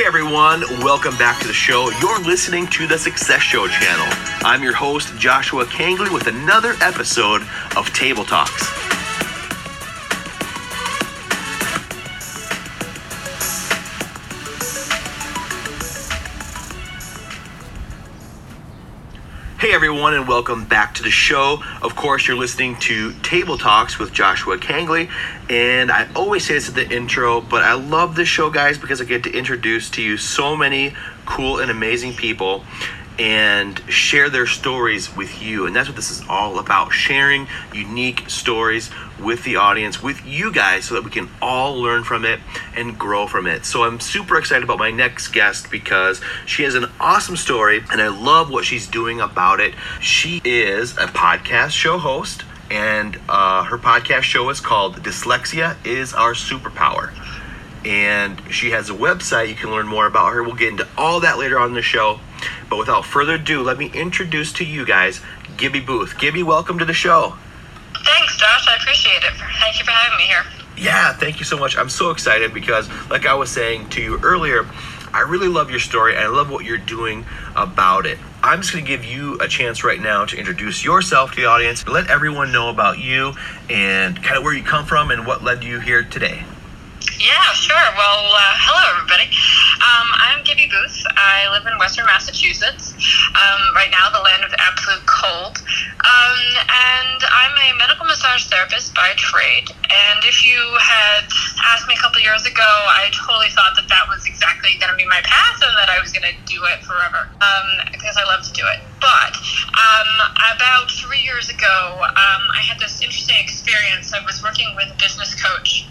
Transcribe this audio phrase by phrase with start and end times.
[0.00, 1.90] Hey everyone, welcome back to the show.
[2.00, 4.06] You're listening to the Success Show channel.
[4.42, 7.42] I'm your host, Joshua Kangley, with another episode
[7.76, 8.79] of Table Talks.
[19.90, 21.60] Everyone, and welcome back to the show.
[21.82, 25.10] Of course, you're listening to Table Talks with Joshua Kangley,
[25.50, 29.00] and I always say this at the intro, but I love this show, guys, because
[29.00, 30.94] I get to introduce to you so many
[31.26, 32.64] cool and amazing people
[33.20, 35.66] and share their stories with you.
[35.66, 38.90] And that's what this is all about sharing unique stories
[39.22, 42.40] with the audience, with you guys, so that we can all learn from it
[42.74, 43.66] and grow from it.
[43.66, 48.00] So I'm super excited about my next guest because she has an awesome story and
[48.00, 49.74] I love what she's doing about it.
[50.00, 52.44] She is a podcast show host.
[52.70, 57.12] And uh, her podcast show is called Dyslexia is Our Superpower
[57.84, 59.48] and she has a website.
[59.48, 60.42] You can learn more about her.
[60.44, 62.20] We'll get into all that later on in the show.
[62.68, 65.20] But without further ado, let me introduce to you guys
[65.56, 66.18] Gibby Booth.
[66.18, 67.36] Gibby, welcome to the show.
[68.04, 68.68] Thanks, Josh.
[68.68, 69.32] I appreciate it.
[69.60, 70.44] Thank you for having me here.
[70.76, 71.76] Yeah, thank you so much.
[71.76, 74.66] I'm so excited because, like I was saying to you earlier,
[75.12, 78.18] I really love your story and I love what you're doing about it.
[78.42, 81.46] I'm just going to give you a chance right now to introduce yourself to the
[81.46, 83.34] audience, let everyone know about you
[83.68, 86.44] and kind of where you come from and what led you here today.
[87.20, 87.76] Yeah, sure.
[88.00, 89.28] Well, uh, hello, everybody.
[89.84, 91.04] Um, I'm Gibby Booth.
[91.20, 92.96] I live in Western Massachusetts.
[93.36, 95.60] Um, right now, the land of absolute cold.
[96.00, 99.68] Um, and I'm a medical massage therapist by trade.
[99.68, 101.28] And if you had
[101.68, 104.96] asked me a couple years ago, I totally thought that that was exactly going to
[104.96, 108.24] be my path and that I was going to do it forever um, because I
[108.32, 108.80] love to do it.
[108.96, 109.36] But
[109.76, 110.10] um,
[110.56, 114.08] about three years ago, um, I had this interesting experience.
[114.16, 115.84] I was working with a business coach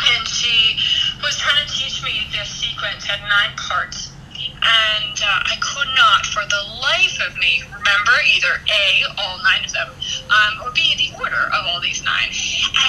[0.00, 0.76] and she
[1.22, 4.12] was trying to teach me this sequence had nine parts
[4.66, 8.86] and uh, I could not, for the life of me, remember either A,
[9.18, 9.90] all nine of them,
[10.26, 12.30] um, or B, the order of all these nine.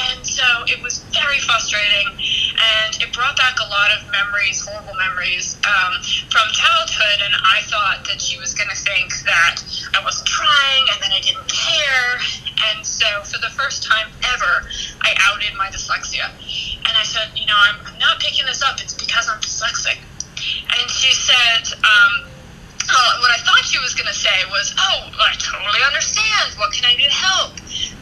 [0.09, 4.95] And so it was very frustrating, and it brought back a lot of memories, horrible
[4.95, 5.93] memories um,
[6.31, 7.19] from childhood.
[7.21, 9.61] And I thought that she was going to think that
[9.93, 12.17] I wasn't trying and that I didn't care.
[12.73, 14.65] And so, for the first time ever,
[15.01, 16.31] I outed my dyslexia.
[16.97, 18.81] I said, you know, I'm, I'm not picking this up.
[18.81, 19.97] It's because I'm dyslexic
[20.77, 22.29] and she said, um,
[23.19, 26.53] what I thought she was going to say was, oh, I totally understand.
[26.57, 27.51] What can I do to help?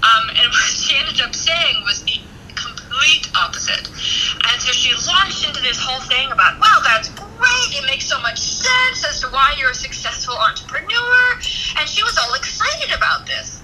[0.03, 2.19] Um, and what she ended up saying was the
[2.53, 3.88] complete opposite.
[4.51, 7.72] And so she launched into this whole thing about, wow, that's great.
[7.73, 11.39] It makes so much sense as to why you're a successful entrepreneur.
[11.79, 13.62] And she was all excited about this.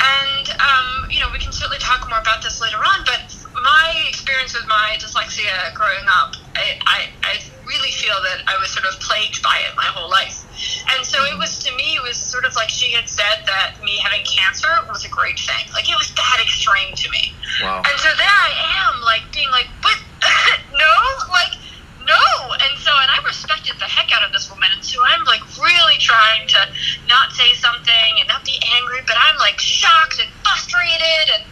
[0.00, 3.33] And, um, you know, we can certainly talk more about this later on, but
[3.64, 8.68] my experience with my dyslexia growing up, I, I, I really feel that I was
[8.68, 10.44] sort of plagued by it my whole life.
[10.92, 13.80] And so it was to me, it was sort of like she had said that
[13.82, 15.64] me having cancer was a great thing.
[15.72, 17.32] Like it was that extreme to me.
[17.64, 17.80] Wow.
[17.88, 18.52] And so there I
[18.84, 19.96] am, like being like, but
[20.76, 20.94] no,
[21.32, 21.56] like
[22.04, 22.24] no.
[22.60, 24.68] And so, and I respected the heck out of this woman.
[24.76, 26.60] And so I'm like really trying to
[27.08, 31.44] not say something and not be angry, but I'm like shocked and frustrated and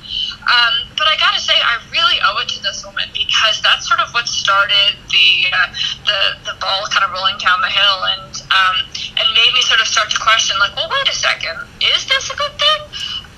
[0.48, 4.00] um, but I gotta say, I really owe it to this woman because that's sort
[4.00, 5.68] of what started the uh,
[6.06, 6.20] the
[6.50, 8.76] the ball kind of rolling down the hill and um,
[9.22, 12.30] and made me sort of start to question, like, well, wait a second, is this
[12.30, 12.80] a good thing?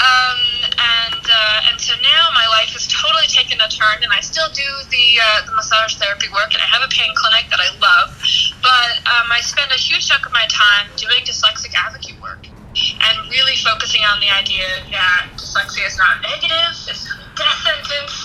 [0.00, 0.40] Um,
[0.74, 4.48] and uh, and so now my life has totally taken a turn, and I still
[4.52, 7.70] do the uh, the massage therapy work, and I have a pain clinic that I
[7.78, 8.08] love,
[8.60, 12.13] but um, I spend a huge chunk of my time doing dyslexic advocate work
[13.04, 17.60] and really focusing on the idea that dyslexia is not negative, it's not a death
[17.60, 18.16] sentence,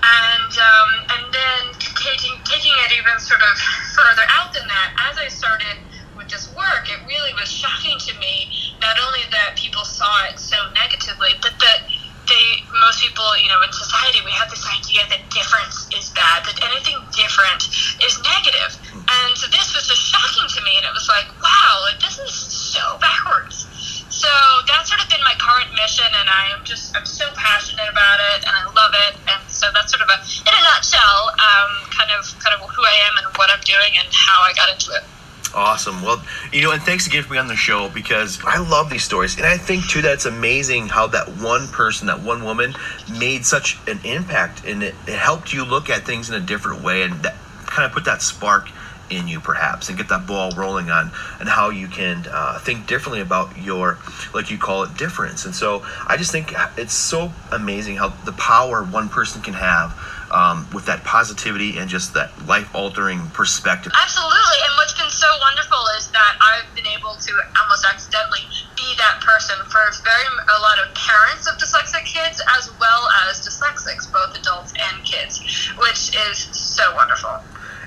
[0.00, 1.62] and um, and then
[2.00, 3.54] taking taking it even sort of
[3.92, 4.88] further out than that.
[5.12, 5.76] As I started
[6.16, 8.48] with this work, it really was shocking to me
[8.80, 11.88] not only that people saw it so negatively, but that
[12.28, 16.46] they most people you know in society we have this idea that difference is bad
[16.46, 17.66] that anything different
[17.98, 21.82] is negative and so this was just shocking to me and it was like wow
[21.82, 23.66] like this is so backwards
[24.22, 24.30] so
[24.70, 28.22] that's sort of been my current mission, and I am just I'm so passionate about
[28.34, 29.18] it, and I love it.
[29.26, 32.82] And so that's sort of a in a nutshell, um, kind of kind of who
[32.86, 35.02] I am and what I'm doing and how I got into it.
[35.54, 36.00] Awesome.
[36.00, 39.04] Well, you know, and thanks again for being on the show because I love these
[39.04, 39.36] stories.
[39.36, 42.74] And I think, too, that's amazing how that one person, that one woman,
[43.18, 46.82] made such an impact and it, it helped you look at things in a different
[46.82, 47.34] way and that
[47.66, 48.70] kind of put that spark
[49.10, 51.10] in you perhaps and get that ball rolling on
[51.40, 53.98] and how you can uh, think differently about your
[54.34, 55.44] like you call it difference.
[55.44, 59.92] And so i just think it's so amazing how the power one person can have
[60.30, 63.92] um, with that positivity and just that life altering perspective.
[63.94, 68.42] Absolutely and what's been so wonderful is that i've been able to almost accidentally
[68.76, 73.40] be that person for very a lot of parents of dyslexic kids as well as
[73.40, 75.40] dyslexics both adults and kids
[75.78, 77.38] which is so wonderful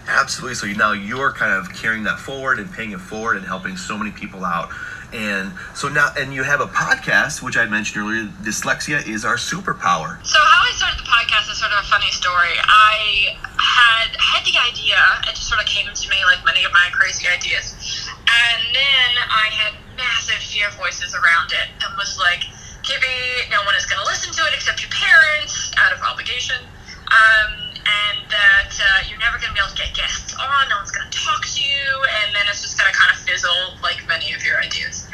[0.08, 0.56] Absolutely.
[0.56, 3.98] So now you're kind of carrying that forward and paying it forward and helping so
[3.98, 4.70] many people out.
[5.14, 8.28] And so now, and you have a podcast, which I mentioned earlier.
[8.44, 10.20] Dyslexia is our superpower.
[10.26, 12.52] So how I started the podcast is sort of a funny story.
[12.60, 16.74] I had had the idea; it just sort of came to me like many of
[16.74, 17.74] my crazy ideas.
[18.28, 22.44] And then I had massive fear voices around it, and was like,
[22.84, 26.60] "Gibby, no one is going to listen to it except your parents, out of obligation."
[27.08, 30.62] Um, and that uh, you're never going to be able to get guests on.
[30.70, 31.86] No one's going to talk to you,
[32.22, 35.06] and then it's just going to kind of fizzle like many of your ideas.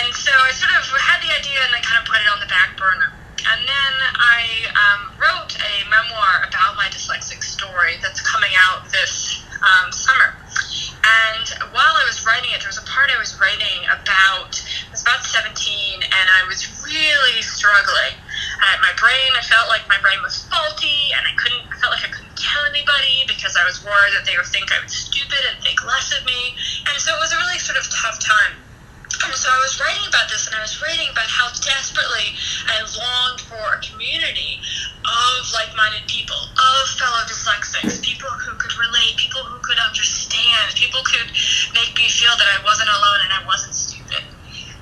[0.00, 2.40] And so I sort of had the idea and then kind of put it on
[2.40, 3.12] the back burner.
[3.48, 4.42] And then I
[4.76, 10.36] um, wrote a memoir about my dyslexic story that's coming out this um, summer.
[11.08, 14.90] And while I was writing it, there was a part I was writing about, I
[14.90, 15.54] was about 17,
[16.02, 18.18] and I was really struggling.
[18.58, 21.94] Uh, my brain, I felt like my brain was faulty, and I couldn't, I felt
[21.94, 24.90] like I couldn't tell anybody because I was worried that they would think I was
[24.90, 26.58] stupid and think less of me.
[26.90, 28.58] And so it was a really sort of tough time.
[29.24, 32.34] And so I was writing about this, and I was writing about how desperately
[32.66, 34.58] I longed for a community
[35.06, 41.00] of like-minded people, of fellow dyslexics, people who could relate, people who could understand, people
[41.06, 41.30] could
[41.78, 43.77] make me feel that I wasn't alone and I wasn't.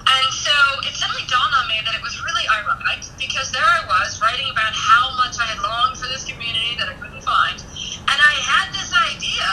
[0.07, 0.55] And so
[0.87, 4.47] it suddenly dawned on me that it was really ironic because there I was writing
[4.51, 8.35] about how much I had longed for this community that I couldn't find, and I
[8.39, 9.51] had this idea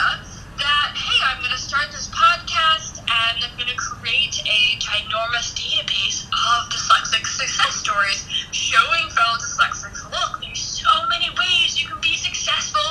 [0.62, 5.58] that hey, I'm going to start this podcast and I'm going to create a ginormous
[5.58, 8.22] database of dyslexic success stories
[8.54, 12.86] showing fellow dyslexics, look, there's so many ways you can be successful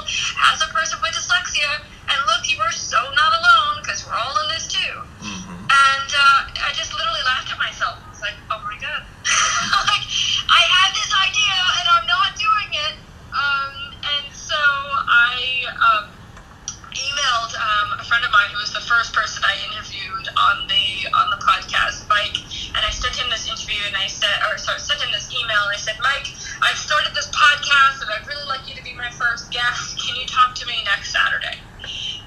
[0.51, 4.35] as a person with dyslexia, and look, you are so not alone because we're all
[4.43, 4.95] in this too.
[5.23, 5.32] Hmm.
[5.73, 7.97] And uh, I just literally laughed at myself.
[8.05, 9.03] I was like, oh my god,
[9.89, 10.05] like
[10.53, 12.95] I had this idea and I'm not doing it.
[13.33, 13.73] Um,
[14.05, 15.65] and so I.
[15.81, 16.05] Um,
[16.93, 21.09] emailed um, a friend of mine who was the first person I interviewed on the
[21.17, 22.37] on the podcast, Mike,
[22.77, 25.63] and I sent him this interview and I said, or sorry, sent him this email
[25.65, 26.29] and I said, Mike,
[26.61, 29.97] I've started this podcast and I'd really like you to be my first guest.
[30.05, 31.65] Can you talk to me next Saturday?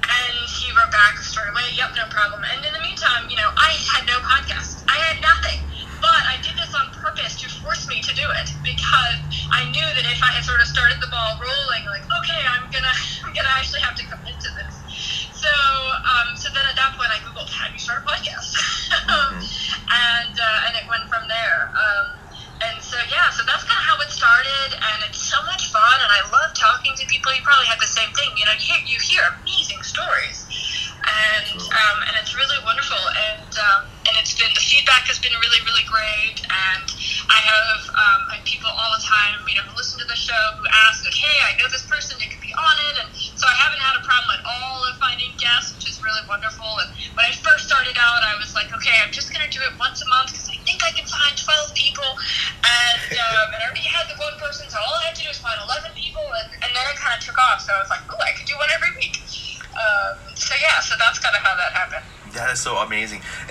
[0.06, 2.46] And he wrote back straight away, yep, no problem.
[2.46, 4.86] And in the meantime, you know, I had no podcast.
[4.86, 5.60] I had nothing.
[6.02, 9.18] But I did this on purpose to force me to do it because
[9.50, 12.70] I knew that if I had sort of started the ball rolling, like, okay, I'm
[12.70, 12.94] gonna,
[13.26, 14.76] I'm gonna actually have to commit to this.
[15.34, 18.50] So, um, so then at that point, I googled how do you start a podcast,
[19.10, 19.42] mm-hmm.
[19.94, 21.70] and uh, and it went from there.
[21.74, 22.26] Um,
[22.66, 25.98] and so yeah, so that's kind of how it started, and it's so much fun,
[26.02, 27.30] and I love talking to people.
[27.36, 28.56] You probably have the same thing, you know.
[28.58, 28.74] You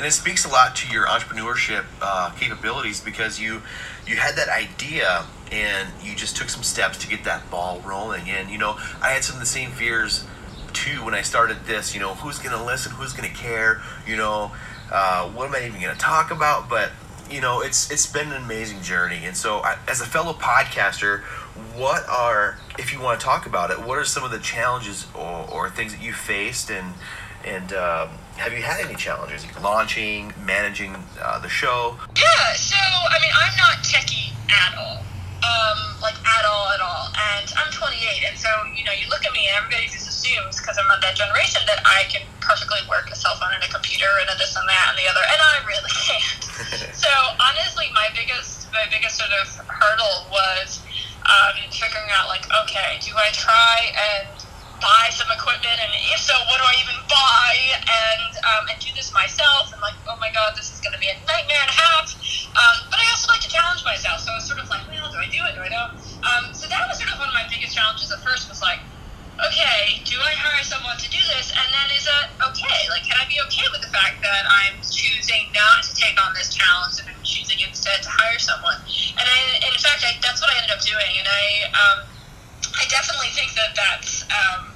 [0.05, 3.63] and it speaks a lot to your entrepreneurship uh, capabilities because you
[4.07, 8.29] you had that idea and you just took some steps to get that ball rolling.
[8.29, 10.27] And you know, I had some of the same fears
[10.75, 11.95] too when I started this.
[11.95, 12.93] You know, who's going to listen?
[12.93, 13.81] Who's going to care?
[14.07, 14.53] You know,
[14.93, 16.69] uh, what am I even going to talk about?
[16.69, 16.91] But
[17.31, 19.25] you know, it's it's been an amazing journey.
[19.25, 21.23] And so, I, as a fellow podcaster,
[21.75, 23.83] what are if you want to talk about it?
[23.83, 26.93] What are some of the challenges or, or things that you faced and
[27.45, 31.97] and um, have you had any challenges launching, managing uh, the show?
[32.17, 35.05] Yeah, so I mean, I'm not techie at all
[35.45, 37.13] um, like at all, at all.
[37.13, 40.59] And I'm 28, and so you know, you look at me, and everybody just assumes
[40.59, 43.71] because I'm of that generation that I can perfectly work a cell phone and a
[43.71, 46.43] computer and a this and that and the other, and I really can't.
[47.05, 50.81] so honestly, my biggest, my biggest sort of hurdle was
[51.29, 54.29] um, figuring out like, okay, do I try and
[54.81, 58.91] buy some equipment, and if so, what do I even buy, and um, and do
[58.95, 61.71] this myself, and like, oh my god, this is going to be a nightmare and
[61.71, 62.11] a half.
[62.55, 65.19] Um, but I also like to challenge myself, so it's sort of like, well, do
[65.19, 65.53] I do it?
[65.59, 65.95] Do I don't?
[66.23, 68.47] Um, so that was sort of one of my biggest challenges at first.
[68.49, 68.79] Was like,
[69.43, 71.51] okay, do I hire someone to do this?
[71.51, 72.81] And then is that okay?
[72.91, 76.31] Like, can I be okay with the fact that I'm choosing not to take on
[76.35, 78.79] this challenge and I'm choosing instead to hire someone?
[79.19, 81.13] And I, in fact, I, that's what I ended up doing.
[81.19, 81.99] And I, um,
[82.75, 84.75] I definitely think that that's, um,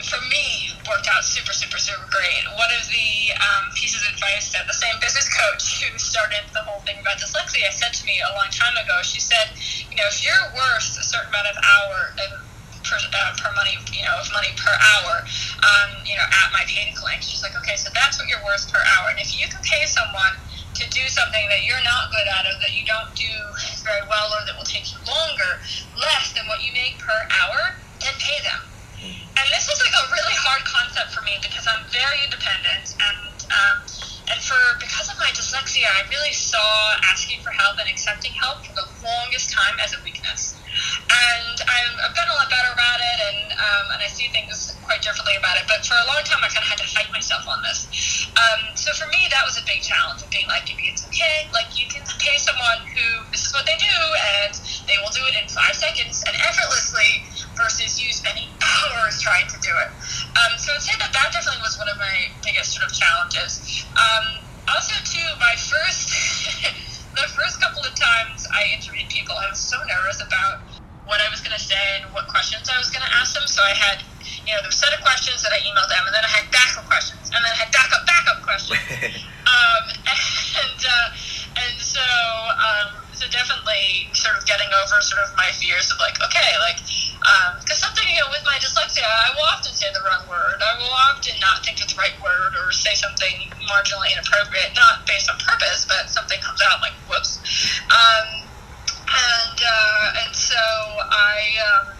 [0.00, 2.44] for me, worked out super, super, super great.
[2.56, 6.64] One of the um, pieces of advice that the same business coach who started the
[6.64, 9.52] whole thing about dyslexia said to me a long time ago, she said,
[9.92, 12.16] you know, if you're worth a certain amount of hour,
[12.88, 15.20] per, uh, per money, you know, of money per hour,
[15.60, 17.20] um, you know, at my paid clinic.
[17.20, 19.12] She's like, okay, so that's what you're worth per hour.
[19.12, 20.40] And if you can pay someone
[20.74, 23.28] to do something that you're not good at or that you don't do
[23.82, 25.52] very well or that will take you longer,
[25.96, 28.62] less than what you make per hour, then pay them.
[29.38, 33.38] And this was like a really hard concept for me because I'm very independent and
[33.48, 33.76] um,
[34.28, 38.66] and for because of my dyslexia, I really saw asking for help and accepting help
[38.66, 40.57] for the longest time as a weakness
[41.08, 44.76] and I'm, I've gotten a lot better about it, and um, and I see things
[44.84, 45.64] quite differently about it.
[45.64, 47.88] But for a long time, I kind of had to fight myself on this.
[48.36, 51.48] Um, so for me, that was a big challenge of being like, it's okay.
[51.52, 53.98] Like you can pay someone who this is what they do,
[54.44, 54.52] and
[54.84, 57.24] they will do it in five seconds and effortlessly,
[57.56, 59.90] versus you spending hours trying to do it.
[60.36, 63.84] Um, so I'd say that that definitely was one of my biggest sort of challenges.
[63.96, 66.84] Um, also, too, my first.
[67.18, 70.67] the first couple of times I interviewed people, I was so nervous about
[71.08, 73.48] what I was going to say and what questions I was going to ask them.
[73.48, 74.04] So I had,
[74.44, 76.84] you know, the set of questions that I emailed them, and then I had backup
[76.84, 78.78] questions, and then I had backup backup questions.
[79.48, 81.08] um, and uh,
[81.64, 86.14] and so um, so definitely sort of getting over sort of my fears of like,
[86.22, 86.78] okay, like,
[87.58, 90.60] because um, something you know with my dyslexia, I will often say the wrong word.
[90.62, 95.02] I will often not think of the right word or say something marginally inappropriate, not
[95.08, 97.42] based on purpose, but something comes out like whoops.
[97.90, 98.46] Um,
[99.08, 100.60] and uh, and so
[101.18, 101.38] I.
[101.58, 101.98] Um,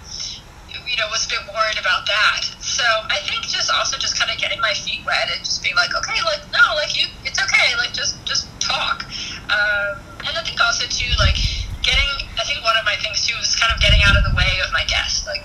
[0.88, 2.44] you know, was a bit worried about that.
[2.60, 5.76] So I think just also just kind of getting my feet wet and just being
[5.76, 9.04] like, okay, like no, like you, it's okay, like just just talk.
[9.48, 11.36] Um, and I think also too, like
[11.82, 12.08] getting.
[12.38, 14.60] I think one of my things too is kind of getting out of the way
[14.64, 15.26] of my guests.
[15.26, 15.44] Like,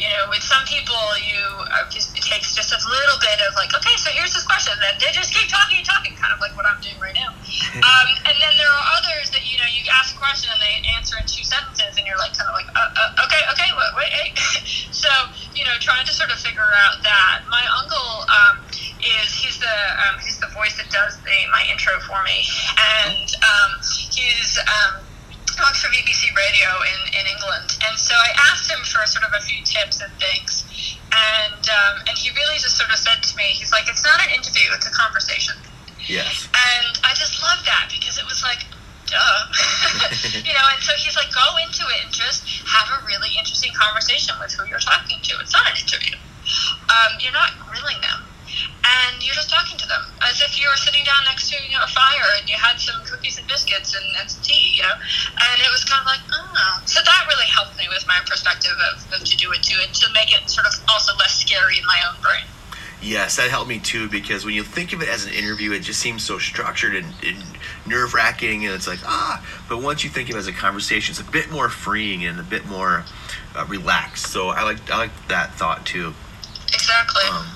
[0.00, 1.40] you know, with some people, you
[1.72, 4.98] I just takes just a little bit of like, okay, so here's this question, and
[4.98, 7.30] they just keep talking and talking, kind of like what I'm doing right now.
[7.80, 10.82] um, and then there are others that you know, you ask a question and they
[10.98, 13.92] answer in two sentences, and you're like, kind of like, uh, uh, okay, okay, wait,
[13.94, 14.28] wait, hey.
[14.90, 15.10] so
[15.54, 17.46] you know, trying to sort of figure out that.
[17.48, 18.26] My uncle.
[18.26, 18.66] Um,
[19.06, 22.42] is he's the um, he's the voice that does the my intro for me,
[23.06, 23.70] and um,
[24.10, 25.04] he's um,
[25.60, 29.32] works for BBC Radio in, in England, and so I asked him for sort of
[29.32, 30.65] a few tips and things,
[31.12, 34.18] and um, and he really just sort of said to me, he's like, it's not
[34.20, 35.56] an interview, it's a conversation.
[36.06, 36.46] Yes.
[36.54, 38.62] And I just love that because it was like,
[39.10, 39.40] duh.
[40.46, 43.74] you know, and so he's like, go into it and just have a really interesting
[43.74, 45.34] conversation with who you're talking to.
[45.42, 46.14] It's not an interview.
[46.86, 48.22] Um, you're not grilling them
[48.56, 50.02] and you're just talking to them
[50.36, 52.76] as if you were sitting down next to you know, a fire and you had
[52.76, 54.92] some cookies and biscuits and, and some tea, you know.
[54.92, 56.82] And it was kind of like, oh.
[56.84, 59.92] So that really helped me with my perspective of, of to do it too, and
[59.94, 62.44] to make it sort of also less scary in my own brain.
[63.00, 65.80] Yes, that helped me too because when you think of it as an interview, it
[65.80, 67.38] just seems so structured and, and
[67.86, 69.44] nerve wracking, and it's like ah.
[69.68, 72.40] But once you think of it as a conversation, it's a bit more freeing and
[72.40, 73.04] a bit more
[73.54, 74.26] uh, relaxed.
[74.26, 76.14] So I like I like that thought too.
[76.72, 77.22] Exactly.
[77.30, 77.46] Um,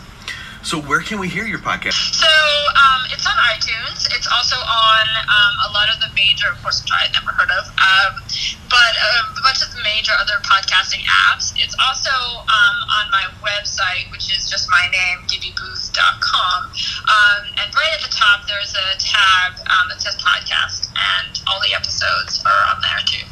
[0.63, 2.15] so where can we hear your podcast?
[2.15, 4.07] So um, it's on iTunes.
[4.13, 7.33] It's also on um, a lot of the major, of course, which I had never
[7.33, 8.21] heard of, um,
[8.69, 11.53] but uh, a bunch of the major other podcasting apps.
[11.57, 16.61] It's also um, on my website, which is just my name, gibbybooth.com.
[16.65, 21.61] Um, and right at the top, there's a tab um, that says podcast, and all
[21.61, 23.27] the episodes are on there too.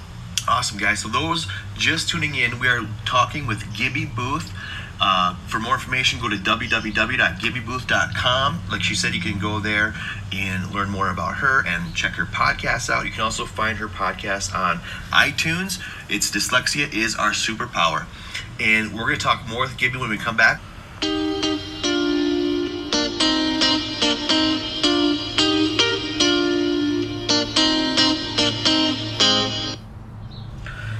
[0.49, 1.01] Awesome, guys.
[1.01, 4.51] So those just tuning in, we are talking with Gibby Booth.
[5.01, 8.61] Uh, for more information, go to www.gibbybooth.com.
[8.71, 9.95] Like she said, you can go there
[10.33, 13.05] and learn more about her and check her podcast out.
[13.05, 14.79] You can also find her podcast on
[15.11, 15.81] iTunes.
[16.09, 18.07] It's Dyslexia is Our Superpower.
[18.61, 20.61] And we're going to talk more with Gibby when we come back.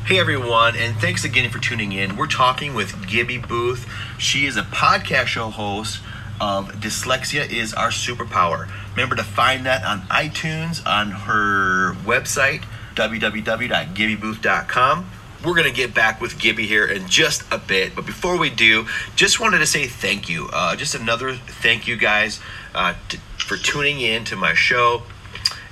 [0.09, 2.17] Hey everyone, and thanks again for tuning in.
[2.17, 3.87] We're talking with Gibby Booth.
[4.17, 6.01] She is a podcast show host
[6.41, 8.71] of Dyslexia is Our Superpower.
[8.93, 12.63] Remember to find that on iTunes, on her website,
[12.95, 15.11] www.gibbybooth.com.
[15.45, 18.49] We're going to get back with Gibby here in just a bit, but before we
[18.49, 20.49] do, just wanted to say thank you.
[20.55, 22.41] Uh, just another thank you guys
[22.75, 25.03] uh, to, for tuning in to my show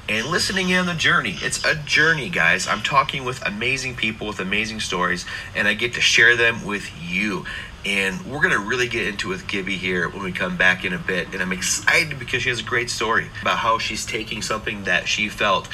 [0.09, 1.37] and listening in on the journey.
[1.41, 2.69] It's a journey, guys.
[2.69, 6.91] I'm talking with amazing people with amazing stories, and I get to share them with
[7.03, 7.45] you.
[7.85, 10.93] And we're going to really get into with Gibby here when we come back in
[10.93, 11.33] a bit.
[11.33, 15.09] And I'm excited because she has a great story about how she's taking something that
[15.09, 15.69] she felt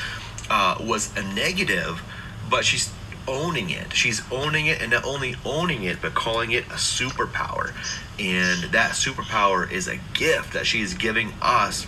[0.51, 2.03] uh, was a negative,
[2.51, 2.93] but she's
[3.29, 3.95] owning it.
[3.95, 7.73] She's owning it, and not only owning it, but calling it a superpower.
[8.19, 11.87] And that superpower is a gift that she is giving us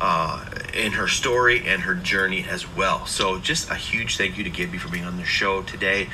[0.00, 0.44] uh,
[0.74, 3.06] in her story and her journey as well.
[3.06, 6.08] So, just a huge thank you to Gibby for being on the show today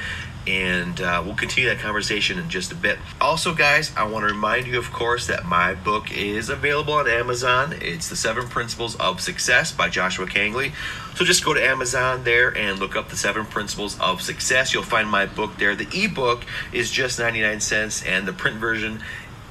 [0.48, 2.98] and uh, we'll continue that conversation in just a bit.
[3.20, 7.06] Also, guys, I want to remind you, of course, that my book is available on
[7.06, 7.74] Amazon.
[7.82, 10.72] It's The Seven Principles of Success by Joshua Kangley.
[11.16, 14.72] So just go to Amazon there and look up The Seven Principles of Success.
[14.72, 15.74] You'll find my book there.
[15.74, 19.02] The ebook is just 99 cents, and the print version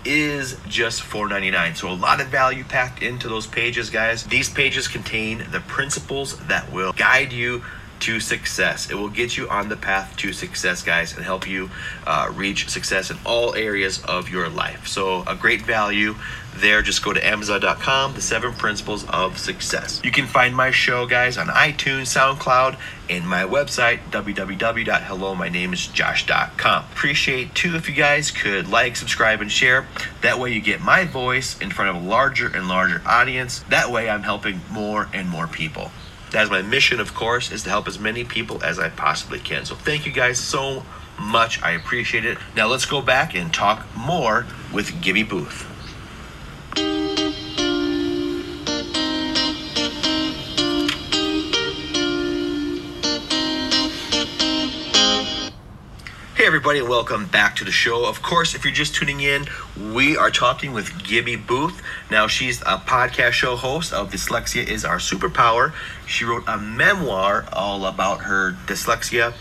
[0.07, 1.77] is just $4.99.
[1.77, 4.23] So a lot of value packed into those pages, guys.
[4.23, 7.63] These pages contain the principles that will guide you
[8.01, 8.89] to success.
[8.89, 11.69] It will get you on the path to success, guys, and help you
[12.05, 14.87] uh, reach success in all areas of your life.
[14.87, 16.15] So, a great value
[16.55, 16.81] there.
[16.81, 20.01] Just go to Amazon.com, The Seven Principles of Success.
[20.03, 22.77] You can find my show, guys, on iTunes, SoundCloud,
[23.09, 26.83] and my website, www.hellomynameisjosh.com.
[26.91, 29.87] Appreciate too if you guys could like, subscribe, and share.
[30.21, 33.59] That way, you get my voice in front of a larger and larger audience.
[33.69, 35.91] That way, I'm helping more and more people.
[36.31, 39.65] That's my mission, of course, is to help as many people as I possibly can.
[39.65, 40.83] So thank you guys so
[41.19, 41.61] much.
[41.61, 42.37] I appreciate it.
[42.55, 45.66] Now let's go back and talk more with Gibby Booth.
[56.47, 58.07] Everybody, and welcome back to the show.
[58.07, 59.47] Of course, if you're just tuning in,
[59.91, 61.81] we are talking with Gibby Booth.
[62.09, 65.73] Now, she's a podcast show host of Dyslexia is Our Superpower.
[66.07, 69.33] She wrote a memoir all about her dyslexia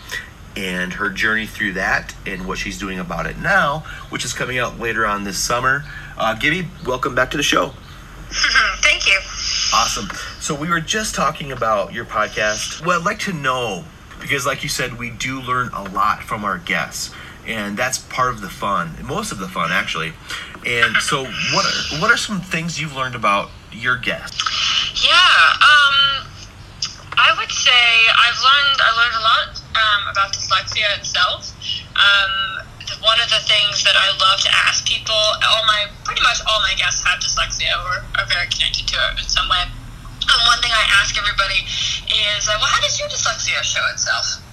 [0.57, 4.59] and her journey through that and what she's doing about it now, which is coming
[4.59, 5.85] out later on this summer.
[6.17, 7.71] Uh, Gibby, welcome back to the show.
[8.81, 9.17] Thank you.
[9.73, 10.09] Awesome.
[10.41, 12.85] So, we were just talking about your podcast.
[12.85, 13.85] Well, I'd like to know
[14.27, 17.13] because like you said we do learn a lot from our guests
[17.45, 20.11] and that's part of the fun most of the fun actually
[20.65, 24.43] and so what are, what are some things you've learned about your guests
[25.03, 25.11] Yeah,
[25.61, 26.27] um,
[27.17, 27.83] I would say
[28.17, 31.53] I've learned I learned a lot um, about dyslexia itself.
[31.97, 32.65] Um,
[33.01, 36.61] one of the things that I love to ask people, all my pretty much all
[36.61, 39.65] my guests have dyslexia or are very connected to it in some way.
[40.27, 44.43] And one thing I ask everybody is, uh, well, how does your dyslexia show itself?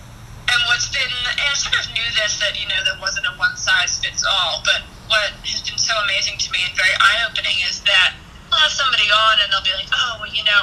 [0.47, 3.35] And what's been, and I sort of knew this that you know there wasn't a
[3.41, 7.27] one size fits all, but what has been so amazing to me and very eye
[7.27, 8.15] opening is that
[8.53, 10.63] I'll have somebody on and they'll be like, oh, well, you know,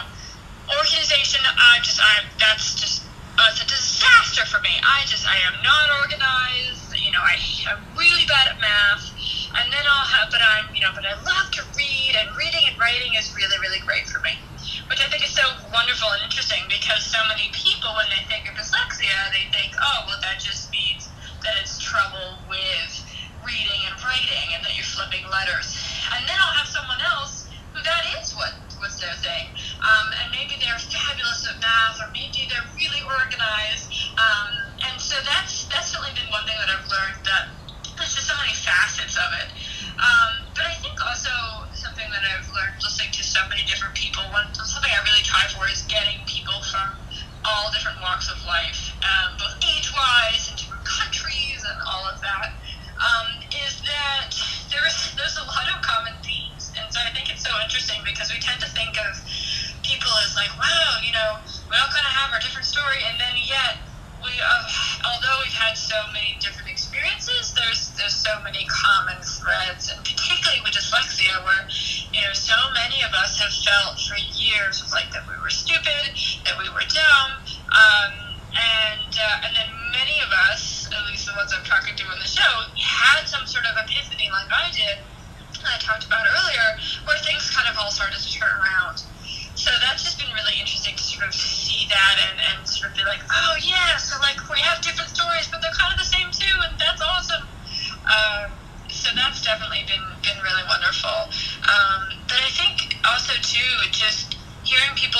[0.80, 3.04] organization, I just, I that's just,
[3.36, 4.71] uh, it's a disaster for me.
[4.80, 6.93] I just, I am not organized.
[6.95, 7.36] You know, I,
[7.67, 9.12] I'm really bad at math.
[9.52, 12.63] And then I'll have, but I'm, you know, but I love to read, and reading
[12.71, 14.39] and writing is really, really great for me.
[14.89, 18.47] Which I think is so wonderful and interesting because so many people, when they think
[18.47, 20.70] of dyslexia, they think, oh, well, that just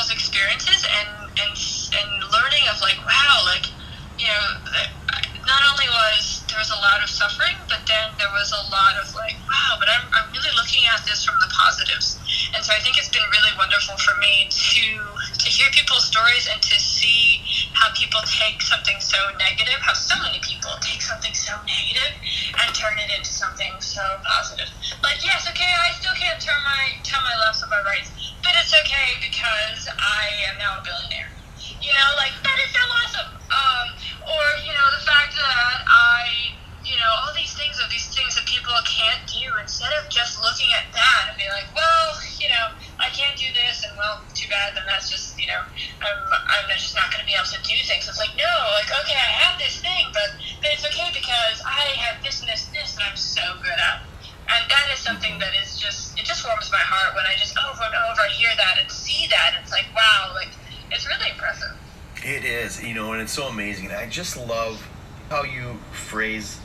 [0.02, 1.54] people's experiences and and
[1.94, 3.70] and learning of like, wow, like
[4.18, 4.46] you know,
[5.46, 8.98] not only was there was a lot of suffering, but then there was a lot
[8.98, 12.18] of like, wow, but I'm, I'm really looking at this from the positives.
[12.54, 14.86] And so I think it's been really wonderful for me to
[15.38, 17.42] to hear people's stories and to see
[17.74, 22.14] how people take something so negative, how so many people take something so negative
[22.58, 24.70] and turn it into something so positive.
[25.06, 28.10] Like, yes, okay, I still can't turn my turn my lefts and my rights,
[28.72, 31.28] it's okay because I am now a billionaire.
[31.84, 33.32] You know, like that is so awesome.
[33.52, 33.88] Um,
[34.24, 36.56] or you know, the fact that I
[36.88, 40.40] you know, all these things are these things that people can't do instead of just
[40.40, 44.24] looking at that and be like, well, you know, I can't do this and well,
[44.34, 45.62] too bad, then that's just, you know,
[46.02, 48.08] I'm, I'm just not going to be able to do things.
[48.08, 51.92] It's like, no, like, okay, I have this thing, but, but it's okay because I
[52.08, 54.08] have this and this and this and I'm so good at.
[54.52, 57.84] And that is something that is just, just warms my heart when I just over
[57.84, 59.54] and over hear that and see that.
[59.62, 60.48] It's like, wow, like,
[60.90, 61.78] it's really impressive.
[62.24, 63.92] It is, you know, and it's so amazing.
[63.92, 64.88] I just love
[65.30, 66.58] how you phrase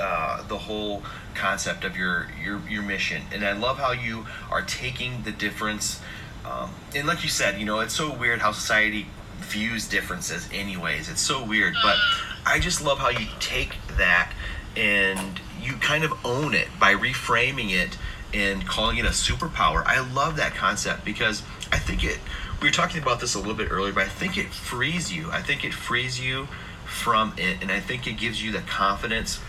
[0.00, 4.62] uh, the whole concept of your, your your mission, and I love how you are
[4.62, 6.00] taking the difference.
[6.44, 9.06] Um, and like you said, you know, it's so weird how society
[9.38, 10.48] views differences.
[10.52, 11.96] Anyways, it's so weird, but
[12.44, 14.32] I just love how you take that
[14.76, 17.98] and you kind of own it by reframing it
[18.34, 19.84] and calling it a superpower.
[19.86, 22.18] I love that concept because I think it.
[22.60, 25.30] We were talking about this a little bit earlier, but I think it frees you.
[25.30, 26.48] I think it frees you
[26.86, 29.40] from it, and I think it gives you the confidence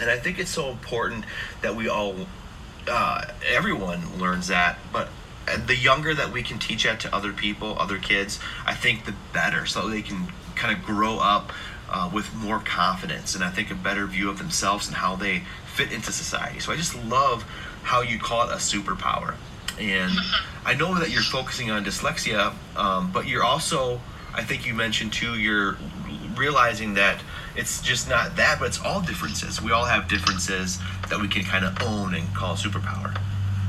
[0.00, 1.24] and I think it's so important
[1.62, 2.14] that we all,
[2.88, 4.78] uh, everyone learns that.
[4.92, 5.08] But
[5.66, 9.14] the younger that we can teach that to other people, other kids, I think the
[9.32, 9.66] better.
[9.66, 11.52] So they can kind of grow up
[11.88, 15.42] uh, with more confidence and I think a better view of themselves and how they
[15.66, 16.60] fit into society.
[16.60, 17.44] So I just love
[17.84, 19.36] how you call it a superpower.
[19.78, 20.12] And
[20.64, 24.00] I know that you're focusing on dyslexia, um, but you're also,
[24.34, 25.76] I think you mentioned too, you're
[26.36, 27.22] realizing that
[27.56, 29.62] it's just not that, but it's all differences.
[29.62, 33.16] We all have differences that we can kind of own and call superpower.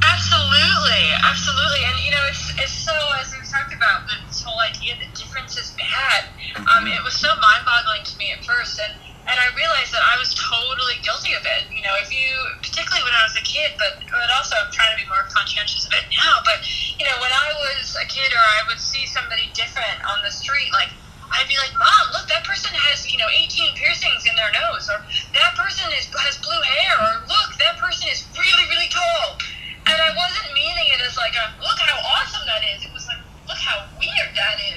[0.01, 4.95] Absolutely, absolutely, and you know, it's it's so as we've talked about this whole idea
[4.99, 6.25] that difference is bad.
[6.55, 6.87] Um, mm-hmm.
[6.87, 8.93] it was so mind-boggling to me at first, and
[9.25, 11.65] and I realized that I was totally guilty of it.
[11.73, 12.29] You know, if you,
[12.61, 15.85] particularly when I was a kid, but but also I'm trying to be more conscientious
[15.85, 16.45] of it now.
[16.45, 16.61] But
[16.97, 20.29] you know, when I was a kid, or I would see somebody different on the
[20.29, 20.93] street, like
[21.33, 24.85] I'd be like, Mom, look, that person has, you know, 18 piercings in their nose,
[24.93, 25.01] or
[25.33, 29.41] that person is has blue hair, or look, that person is really, really tall.
[29.85, 32.85] And I wasn't meaning it as like a look how awesome that is.
[32.85, 34.74] It was like, look how weird that is.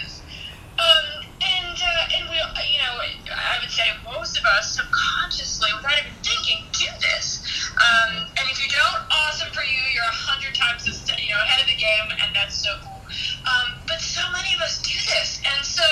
[3.79, 7.47] Say most of us subconsciously, without even thinking, do this.
[7.79, 9.79] Um, and if you don't, awesome for you.
[9.95, 13.07] You're a hundred times, you know, ahead of the game, and that's so cool.
[13.47, 15.87] Um, but so many of us do this, and so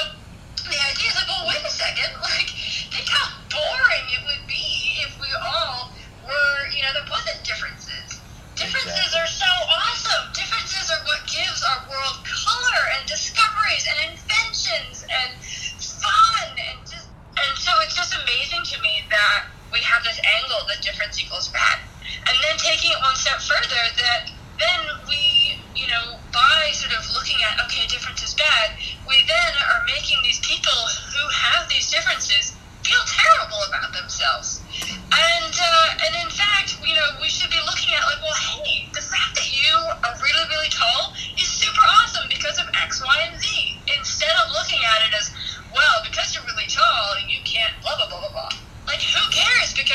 [0.66, 2.50] the idea is like, well, wait a second, like,
[2.90, 5.94] think how boring it would be if we all
[6.26, 8.18] were, you know, there wasn't differences.
[8.58, 9.20] Differences exactly.
[9.22, 10.24] are so awesome.
[10.34, 15.30] Differences are what gives our world color and discoveries and inventions and
[15.78, 20.66] fun and just and so it's just amazing to me that we have this angle
[20.66, 21.78] that difference equals bad.
[22.26, 27.06] And then taking it one step further that then we, you know, by sort of
[27.14, 28.74] looking at, okay, difference is bad,
[29.06, 30.80] we then are making these people
[31.14, 34.62] who have these differences feel terrible about themselves.
[34.82, 38.88] And, uh, and in fact, you know, we should be looking at like, well, hey,
[38.94, 42.66] the fact that you are really, really tall is super awesome because of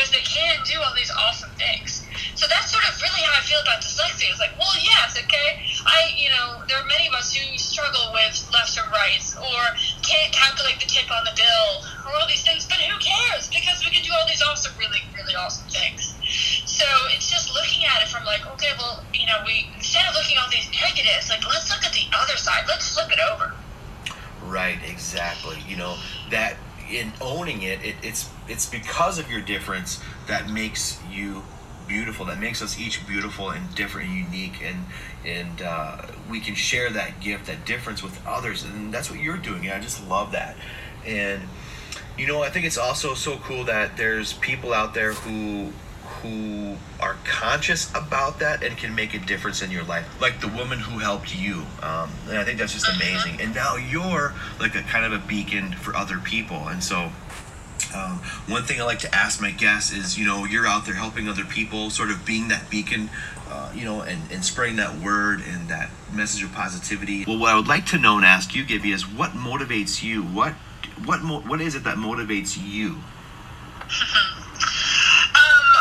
[0.02, 2.02] Because they can do all these awesome things.
[2.34, 4.34] So that's sort of really how I feel about dyslexia.
[4.34, 5.62] It's like, well, yes, okay.
[5.86, 9.62] I, you know, there are many of us who struggle with lefts or rights, or
[10.02, 12.66] can't calculate the tip on the bill, or all these things.
[12.66, 13.46] But who cares?
[13.54, 16.18] Because we can do all these awesome, really, really awesome things.
[16.66, 20.18] So it's just looking at it from like, okay, well, you know, we instead of
[20.18, 22.66] looking at all these negatives, like let's look at the other side.
[22.66, 23.54] Let's flip it over.
[24.50, 24.82] Right.
[24.82, 25.62] Exactly.
[25.70, 26.02] You know
[26.34, 26.58] that
[26.92, 31.44] in owning it, it it's it's because of your difference that makes you
[31.88, 34.86] beautiful that makes us each beautiful and different and unique and
[35.26, 39.38] and uh, we can share that gift that difference with others and that's what you're
[39.38, 40.56] doing and i just love that.
[41.06, 41.42] And
[42.18, 45.72] you know i think it's also so cool that there's people out there who
[46.22, 50.48] who are conscious about that and can make a difference in your life like the
[50.48, 54.76] woman who helped you um, and i think that's just amazing and now you're like
[54.76, 57.12] a kind of a beacon for other people and so
[57.94, 60.96] um, one thing I like to ask my guests is, you know, you're out there
[60.96, 63.10] helping other people, sort of being that beacon,
[63.50, 67.26] uh, you know, and, and spreading that word and that message of positivity.
[67.26, 70.24] Well, what I would like to know and ask you, Gibby, is what motivates you?
[70.24, 70.54] What
[71.06, 72.90] what mo- what is it that motivates you?
[72.96, 73.02] um,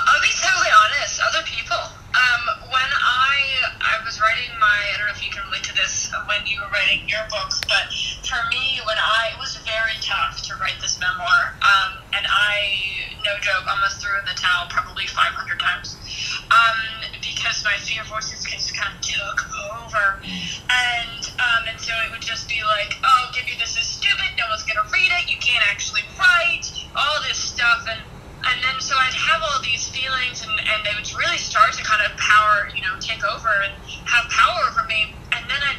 [0.09, 1.21] I'll be totally honest.
[1.21, 1.77] Other people.
[1.77, 5.75] Um, when I I was writing my I don't know if you can relate to
[5.75, 7.93] this when you were writing your books, but
[8.25, 11.53] for me, when I it was very tough to write this memoir.
[11.61, 16.01] Um, and I, no joke, almost threw in the towel probably 500 times.
[16.49, 20.17] Um, because my fear voices just kind of took over.
[20.25, 24.33] And, um, and so it would just be like, oh, Gibby, this is stupid.
[24.41, 25.29] No one's to read it.
[25.29, 26.73] You can't actually write.
[26.97, 27.85] All this stuff.
[27.85, 28.01] And,
[28.49, 31.85] and then so I'd have all these feelings and, and they would really start to
[31.85, 33.77] kind of power, you know, take over and
[34.09, 35.20] have power over me.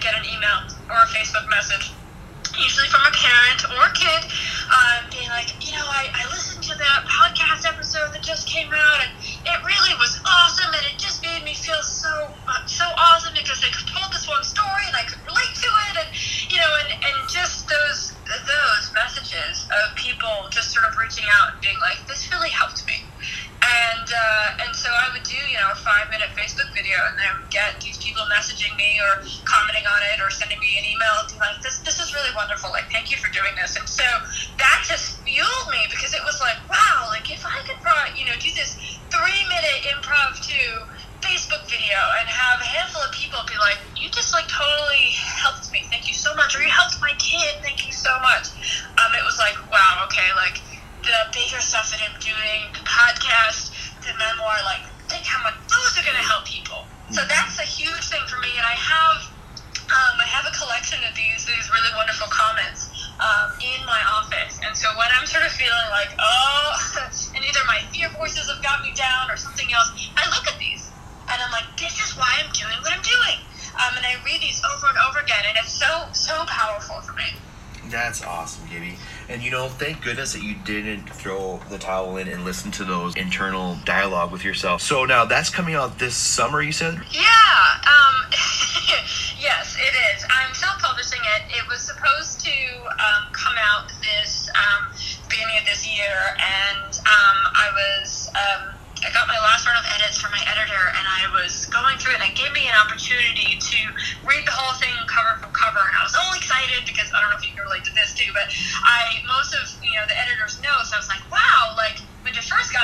[0.02, 0.60] Get an email
[0.90, 1.94] or a Facebook message
[2.60, 4.22] usually from a parent or a kid,
[4.74, 8.68] um, being like, you know, I, I listened to that podcast episode that just came
[8.74, 9.12] out, and
[9.46, 12.12] it really was awesome, and it just made me feel so
[12.48, 15.96] uh, so awesome because they told this one story, and I could relate to it,
[16.06, 16.10] and
[16.52, 21.56] you know, and, and just those those messages of people just sort of reaching out
[21.56, 23.01] and being like, this really helped me
[23.82, 27.18] and uh, and so I would do you know a five minute Facebook video, and
[27.18, 30.78] then I would get these people messaging me or commenting on it or sending me
[30.78, 32.70] an email and be like, this this is really wonderful.
[32.70, 33.76] Like, thank you for doing this.
[33.76, 34.06] And so
[34.62, 35.68] that just fueled
[80.12, 84.44] goodness that you didn't throw the towel in and listen to those internal dialogue with
[84.44, 84.82] yourself.
[84.82, 87.00] So now that's coming out this summer, you said?
[87.12, 87.31] Yeah.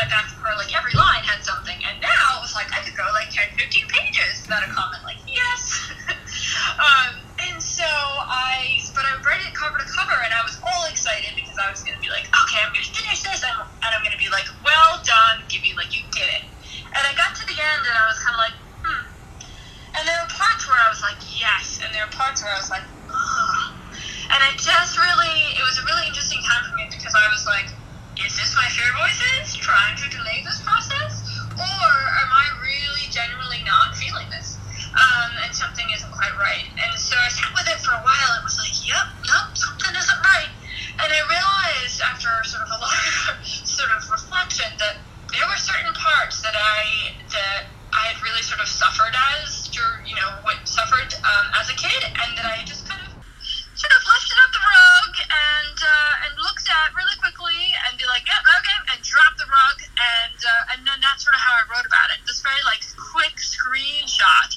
[0.08, 2.80] It back from her, like every line had something, and now it was like I
[2.80, 5.04] could go like 10, 15 pages without a comment.
[5.04, 5.92] Like yes.
[6.80, 10.88] um, and so I, but I read it cover to cover, and I was all
[10.88, 13.56] excited because I was going to be like, okay, I'm going to finish this, and,
[13.84, 16.44] and I'm going to be like, well done, Gibby, like you did it.
[16.88, 19.04] And I got to the end, and I was kind of like, hmm.
[20.00, 22.58] And there were parts where I was like, yes, and there were parts where I
[22.58, 23.76] was like, ugh.
[24.28, 27.48] And it just really, it was a really interesting time for me because I was
[27.48, 27.70] like,
[28.40, 31.26] is my fear voices trying to delay this process?
[31.58, 31.90] Or
[32.22, 34.58] am I really genuinely not feeling this?
[34.98, 36.66] um, and something isn't quite right.
[36.74, 38.32] And so I sat with it for a while.
[38.42, 40.52] It was like, yep, nope, something isn't right.
[40.98, 44.98] And I realized after sort of a lot of sort of reflection that
[45.30, 49.70] there were certain parts that I that I had really sort of suffered as,
[50.06, 53.14] you know, what suffered um, as a kid, and that I just kind of
[53.78, 58.06] sort of lifted up the rug and uh, and looked at really quickly and be
[58.10, 61.54] like, yeah, okay, and drop the rug, and uh, and then that's sort of how
[61.54, 62.26] I wrote about it.
[62.26, 62.82] This very like
[63.18, 64.50] quick screenshot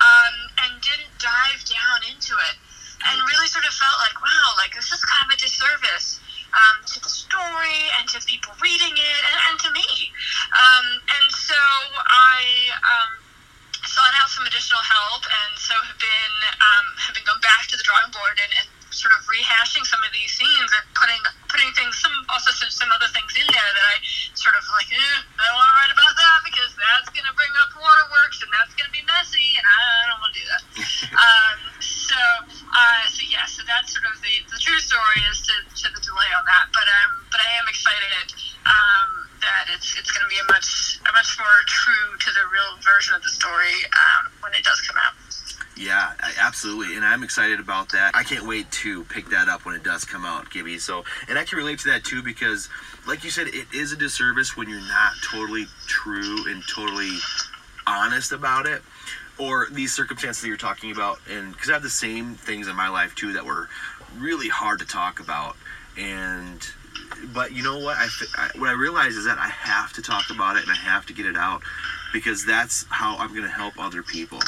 [0.00, 0.34] um,
[0.66, 2.56] and didn't dive down into it.
[3.04, 6.20] And really sort of felt like, wow, like this is kind of a disservice
[6.56, 9.90] um, to the story and to people reading it and, and to me.
[10.56, 11.58] Um, and so
[12.00, 13.10] I um,
[13.84, 17.76] sought out some additional help and so have been, um, have been going back to
[17.76, 21.18] the drawing board and, and sort of rehashing some of these scenes and putting
[21.50, 23.96] putting things some also some, some other things in there that I
[24.38, 27.34] sort of like eh, I don't want to write about that because that's going to
[27.34, 30.46] bring up waterworks and that's going to be messy and I, don't want to do
[30.46, 30.62] that.
[31.26, 32.20] um, so
[32.70, 36.00] uh, so yeah, so that's sort of the, the true story is to, to the
[36.00, 38.30] delay on that, but um but I am excited
[38.62, 42.46] um, that it's it's going to be a much a much more true to the
[42.46, 45.14] real version of the story um, when it does come out.
[45.76, 48.12] Yeah, absolutely, and I'm excited about that.
[48.14, 50.78] I can't wait to pick that up when it does come out, Gibby.
[50.78, 52.68] So, and I can relate to that too because,
[53.08, 57.10] like you said, it is a disservice when you're not totally true and totally
[57.88, 58.82] honest about it,
[59.36, 61.18] or these circumstances that you're talking about.
[61.28, 63.68] And because I have the same things in my life too that were
[64.16, 65.56] really hard to talk about,
[65.98, 66.64] and
[67.34, 67.96] but you know what?
[67.98, 70.76] I, I what I realize is that I have to talk about it and I
[70.76, 71.62] have to get it out
[72.14, 74.38] because that's how I'm going to help other people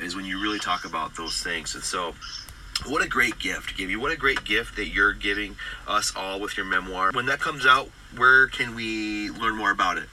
[0.00, 1.74] is when you really talk about those things.
[1.74, 2.14] And so,
[2.86, 3.96] what a great gift, Gibby.
[3.96, 7.10] What a great gift that you're giving us all with your memoir.
[7.12, 10.06] When that comes out, where can we learn more about it?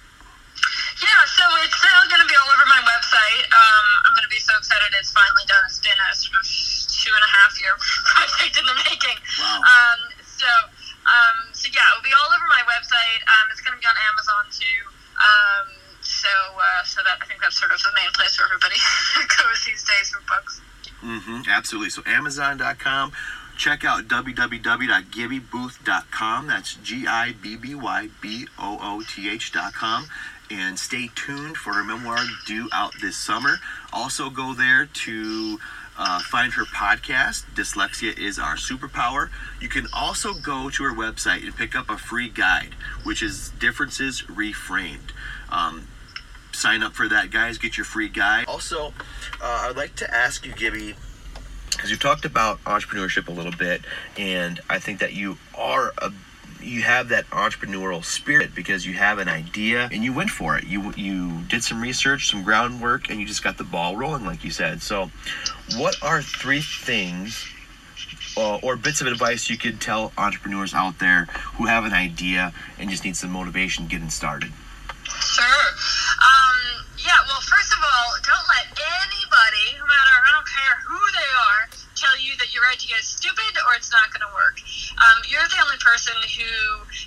[1.00, 3.46] Yeah, so it's still going to be all over my website.
[3.48, 5.62] Um, I'm going to be so excited it's finally done.
[5.70, 6.46] It's been a sort of
[6.90, 7.78] two and a half year
[8.18, 8.89] project in the making.
[17.50, 18.76] That's sort of the main place where everybody
[19.42, 20.62] goes these days for books.
[21.04, 21.90] Mm-hmm, absolutely.
[21.90, 23.12] So Amazon.com.
[23.58, 26.48] Check out www.gibbybooth.com.
[26.48, 30.06] That's G I B B Y B O O T H.com.
[30.52, 33.56] And stay tuned for her memoir due out this summer.
[33.92, 35.60] Also, go there to
[35.98, 39.30] uh, find her podcast, Dyslexia is Our Superpower.
[39.60, 43.50] You can also go to her website and pick up a free guide, which is
[43.60, 45.12] Differences Reframed.
[45.52, 45.90] Um,
[46.60, 47.58] sign up for that, guys.
[47.58, 48.46] Get your free guide.
[48.48, 48.88] Also,
[49.42, 50.96] uh, I'd like to ask you, Gibby,
[51.72, 53.82] because you've talked about entrepreneurship a little bit,
[54.18, 56.12] and I think that you are a
[56.62, 60.66] you have that entrepreneurial spirit because you have an idea and you went for it.
[60.66, 64.44] You you did some research, some groundwork, and you just got the ball rolling, like
[64.44, 64.82] you said.
[64.82, 65.10] So,
[65.78, 67.48] what are three things
[68.36, 72.54] uh, or bits of advice you could tell entrepreneurs out there who have an idea
[72.78, 74.52] and just need some motivation getting started?
[75.06, 75.46] Sure.
[76.20, 77.20] Um, yeah.
[77.28, 81.62] Well, first of all, don't let anybody, no matter I don't care who they are,
[81.96, 84.60] tell you that your idea is stupid or it's not going to work.
[85.00, 86.52] Um, you're the only person who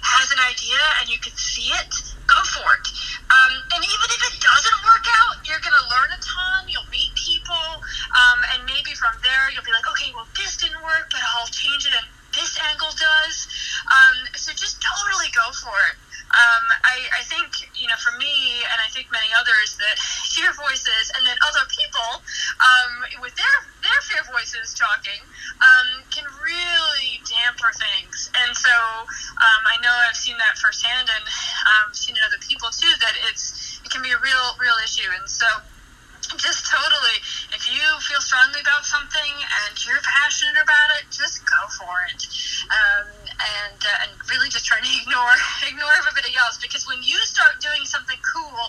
[0.04, 1.92] has an idea and you can see it.
[2.28, 2.86] Go for it.
[3.32, 6.68] Um, and even if it doesn't work out, you're going to learn a ton.
[6.68, 7.66] You'll meet people,
[8.16, 11.48] um, and maybe from there you'll be like, okay, well this didn't work, but I'll
[11.48, 13.48] change it and this angle does.
[13.88, 15.96] Um, so just totally go for it.
[16.32, 17.52] Um, I, I think,
[17.92, 19.96] know, for me, and I think many others, that
[20.32, 22.24] hear voices and then other people
[22.64, 25.20] um, with their, their fear voices talking
[25.60, 28.32] um, can really damper things.
[28.40, 31.24] And so um, I know I've seen that firsthand and
[31.68, 35.12] um, seen in other people too, that it's it can be a real, real issue.
[35.12, 35.46] And so
[36.40, 37.18] just totally
[37.52, 42.20] if you feel strongly about something and you're passionate about it just go for it
[42.72, 43.21] um,
[43.64, 47.58] and uh, and really just trying to ignore ignore everybody else because when you start
[47.62, 48.62] doing something cool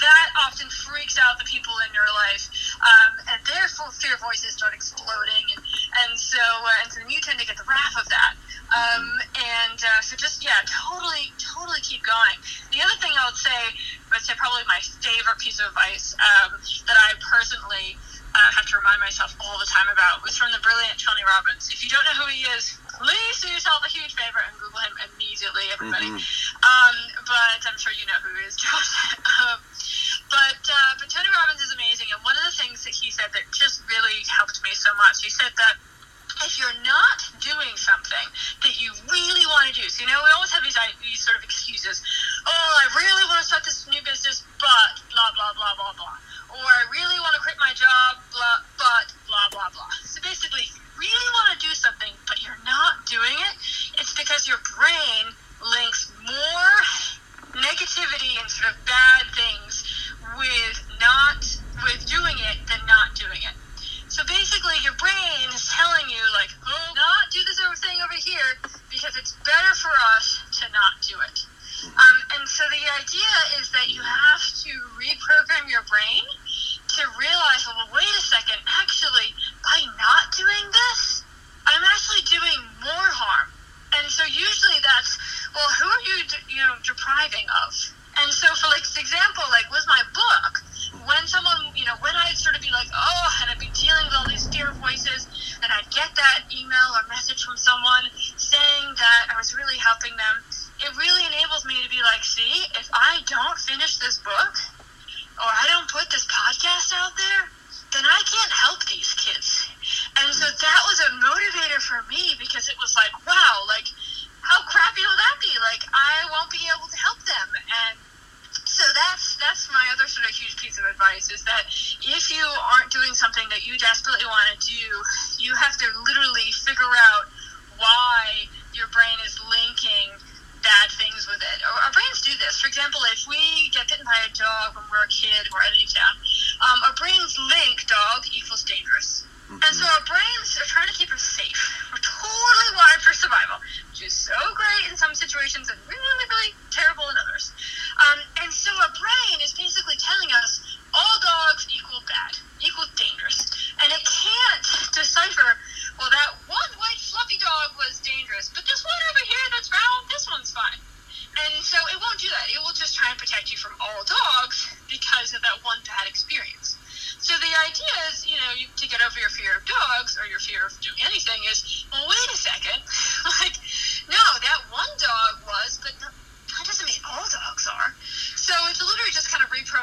[0.00, 2.44] that often freaks out the people in your life
[2.84, 3.68] um, and their
[4.00, 5.62] fear voices start exploding and
[6.04, 8.32] and so uh, and so then you tend to get the wrath of that
[8.76, 12.38] um, and uh, so just yeah totally totally keep going
[12.72, 13.60] the other thing I would say
[14.12, 16.56] I would say probably my favorite piece of advice um,
[16.88, 17.98] that I personally
[18.36, 21.72] uh, have to remind myself all the time about was from the brilliant Tony Robbins.
[21.72, 24.80] If you don't know who he is, please do yourself a huge favor and Google
[24.80, 26.10] him immediately, everybody.
[26.10, 26.66] Mm-hmm.
[26.66, 28.90] Um, but I'm sure you know who he is, Josh.
[29.44, 29.60] um,
[30.32, 33.30] but uh, but Tony Robbins is amazing, and one of the things that he said
[33.36, 35.78] that just really helped me so much, he said that
[36.44, 38.26] if you're not doing something
[38.60, 41.38] that you really want to do, so you know, we always have these, these sort
[41.38, 42.02] of excuses.
[42.44, 46.16] Oh, I really want to start this new business, but blah, blah, blah, blah, blah.
[46.52, 49.88] Or I really want to quit my job, blah, but blah, blah, blah.
[50.04, 53.54] So basically, if you really want to do something, but you're not doing it,
[53.96, 55.30] it's because your brain
[55.62, 56.74] links more
[57.62, 59.86] negativity and sort of bad things
[60.34, 61.46] with not,
[61.86, 63.54] with doing it than not doing it.
[64.10, 68.18] So basically, your brain is telling you, like, oh, not do this other thing over
[68.18, 68.58] here
[68.90, 71.46] because it's better for us to not do it.
[71.94, 76.26] Um, and so the idea is that you have to reprogram your brain
[76.98, 79.30] to realize, well, wait a second, actually,
[79.62, 81.22] by not doing this,
[81.62, 83.54] I'm actually doing more harm.
[84.16, 85.12] So usually that's,
[85.52, 86.16] well, who are you,
[86.48, 87.72] you know, depriving of?
[88.24, 90.52] And so for like example, like with my book,
[91.04, 94.04] when someone, you know, when I'd sort of be like, oh, and I'd be dealing
[94.08, 95.28] with all these fear voices,
[95.62, 98.08] and I'd get that email or message from someone
[98.40, 99.95] saying that I was really helping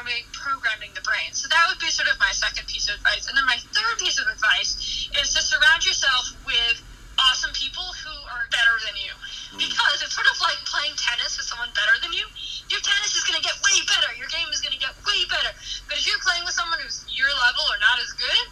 [0.04, 1.32] Programming the brain.
[1.32, 3.24] So that would be sort of my second piece of advice.
[3.24, 6.76] And then my third piece of advice is to surround yourself with
[7.16, 9.08] awesome people who are better than you.
[9.56, 9.64] Hmm.
[9.64, 12.28] Because it's sort of like playing tennis with someone better than you.
[12.68, 14.12] Your tennis is going to get way better.
[14.20, 15.56] Your game is going to get way better.
[15.88, 18.44] But if you're playing with someone who's your level or not as good,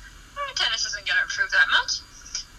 [0.49, 2.01] your tennis isn't going to improve that much.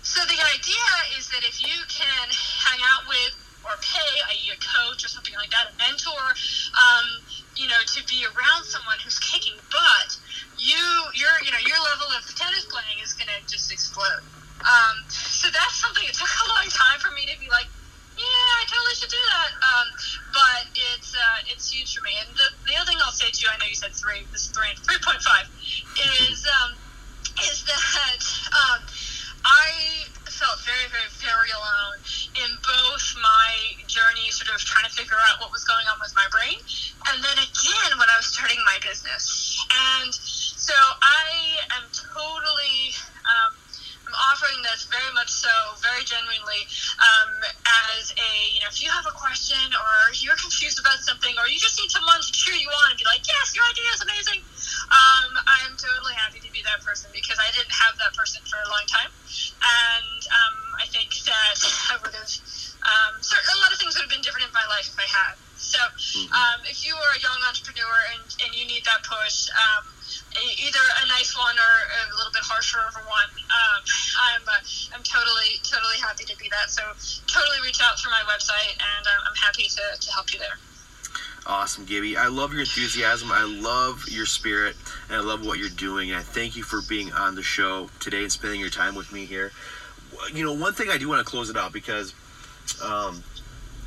[0.05, 0.85] So the idea
[1.17, 3.33] is that if you can hang out with
[3.63, 6.23] or pay, i.e., a coach or something like that, a mentor,
[6.75, 7.22] um,
[8.13, 10.09] be around someone who's kicking butt,
[10.61, 10.77] you
[11.17, 14.21] your you know your level of tennis playing is gonna just explode.
[14.61, 16.05] Um, so that's something.
[16.05, 17.67] It took a long time for me to be like,
[18.15, 19.51] yeah, I totally should do that.
[19.59, 19.87] Um,
[20.31, 20.61] but
[20.93, 22.13] it's uh, it's huge for me.
[22.21, 24.23] And the, the other thing I'll say to you, I know you said three.
[24.31, 25.49] This is three three point five.
[25.97, 26.77] Is um,
[27.49, 28.21] is that
[28.53, 28.79] um,
[29.43, 31.97] I felt very, very, very alone
[32.35, 33.51] in both my
[33.87, 36.59] journey, sort of trying to figure out what was going on with my brain,
[37.11, 39.55] and then again when I was starting my business.
[39.99, 42.93] And so I am totally.
[43.23, 43.53] Um,
[44.03, 46.67] I'm offering this very much so, very genuinely,
[46.99, 47.31] um,
[47.95, 51.47] as a, you know, if you have a question or you're confused about something or
[51.47, 54.01] you just need someone to cheer you on and be like, yes, your idea is
[54.03, 54.41] amazing,
[54.91, 57.92] um, I'm totally happy to be that person because I didn't have
[81.93, 82.17] Gibby.
[82.17, 83.31] I love your enthusiasm.
[83.31, 84.75] I love your spirit,
[85.09, 86.09] and I love what you're doing.
[86.09, 89.13] And I thank you for being on the show today and spending your time with
[89.13, 89.51] me here.
[90.33, 92.15] You know, one thing I do want to close it out because
[92.83, 93.23] um,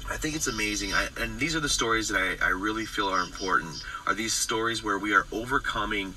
[0.08, 0.92] I think it's amazing.
[0.94, 3.82] I, and these are the stories that I, I really feel are important.
[4.06, 6.14] Are these stories where we are overcoming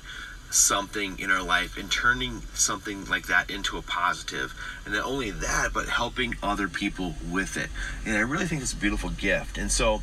[0.50, 4.52] something in our life and turning something like that into a positive
[4.84, 7.70] and not only that but helping other people with it
[8.04, 10.02] and i really think it's a beautiful gift and so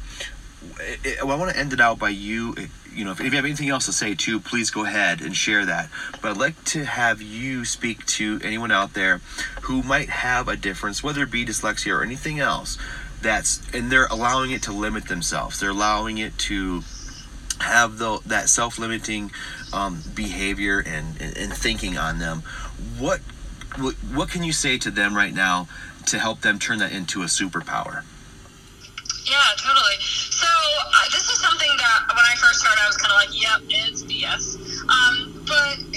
[1.19, 2.55] i want to end it out by you
[2.93, 5.65] you know if, you have anything else to say too please go ahead and share
[5.65, 5.89] that.
[6.21, 9.21] But i'd like to have you speak to anyone out there
[9.63, 12.77] who might have a difference whether it be dyslexia or anything else
[13.21, 15.59] that's and they're allowing it to limit themselves.
[15.59, 16.83] They're allowing it to
[17.59, 19.31] have the, that self-limiting
[19.73, 22.43] um, behavior and, and, and thinking on them.
[22.97, 23.21] What,
[23.77, 25.67] what what can you say to them right now
[26.07, 28.03] to help them turn that into a superpower
[29.27, 33.11] yeah totally so uh, this is something that when i first started i was kind
[33.11, 34.57] of like yep it's bs
[34.87, 35.77] um, but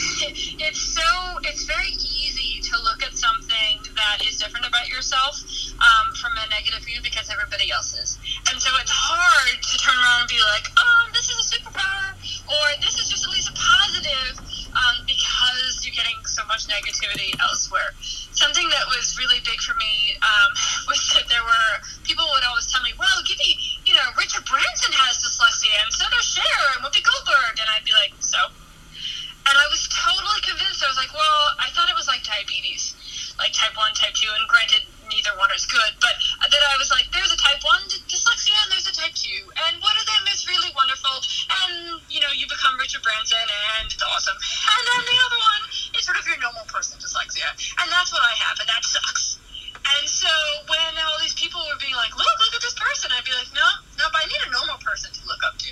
[0.66, 1.07] it's so
[1.47, 5.43] it's very easy to look at something that is different about yourself
[5.78, 8.18] um, from a negative view because everybody else is.
[8.51, 12.14] And so it's hard to turn around and be like, oh, this is a superpower,
[12.47, 14.39] or this is just at least a positive,
[14.74, 17.95] um, because you're getting so much negativity elsewhere.
[18.41, 20.51] Something that was really big for me um,
[20.88, 21.70] was that there were
[22.09, 23.53] people would always tell me, well, Gibby,
[23.84, 27.61] you know, Richard Branson has dyslexia, and so does Cher and Whoopi Goldberg.
[27.61, 28.41] And I'd be like, so?
[29.45, 30.80] And I was totally convinced.
[30.80, 32.97] I was like, well, I thought it was like diabetes,
[33.36, 34.24] like type 1, type 2.
[34.24, 35.93] And granted, neither one is good.
[35.99, 36.15] But
[36.49, 39.29] then I was like, there's a type 1 dyslexia and there's a type 2.
[39.69, 41.21] And one of them is really wonderful.
[41.67, 44.39] And, you know, you become Richard Branson and it's awesome.
[44.39, 45.63] And then the other one
[45.99, 47.51] is sort of your normal person dyslexia.
[47.83, 48.57] And that's what I have.
[48.63, 49.41] And that sucks.
[49.81, 50.31] And so
[50.71, 53.51] when all these people were being like, look, look at this person, I'd be like,
[53.51, 53.67] no,
[53.99, 55.71] no, but I need a normal person to look up to.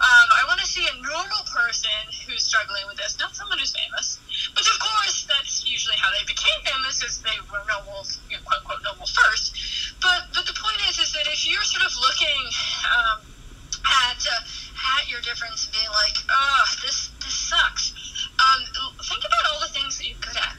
[0.00, 1.92] Um, I want to see a normal person
[2.24, 4.16] who's struggling with this, not someone who's famous.
[4.56, 8.08] But of course, that's usually how they became famous, is they were normal,
[8.50, 9.54] quote unquote normal first.
[10.02, 12.42] But but the point is, is that if you're sort of looking
[12.90, 13.18] um,
[13.86, 17.94] at uh, at your difference, and being like, oh, this this sucks.
[18.40, 18.60] Um,
[19.04, 20.56] think about all the things that you're good at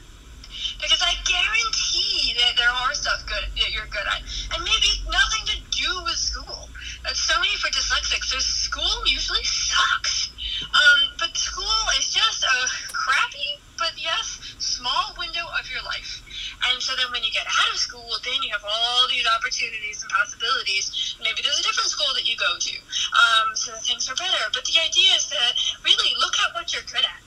[0.82, 4.22] because I guarantee that there are stuff good that you're good at,
[4.54, 6.68] and maybe nothing to do with school.
[7.06, 8.30] That's so many for dyslexics.
[8.34, 10.30] So school usually sucks,
[10.66, 12.58] um, but school is just a
[12.92, 16.22] crappy, but yes, small window of your life.
[16.70, 20.00] And so then when you get out of school, then you have all these opportunities
[20.00, 21.16] and possibilities.
[21.20, 22.74] Maybe there's a different school that you go to,
[23.12, 24.48] um, so that things are better.
[24.56, 25.52] But the idea is that
[25.84, 27.20] really look at what you're good at